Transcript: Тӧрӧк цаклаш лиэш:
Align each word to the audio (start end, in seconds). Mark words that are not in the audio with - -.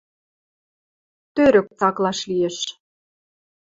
Тӧрӧк 1.35 1.67
цаклаш 1.79 2.19
лиэш: 2.29 2.57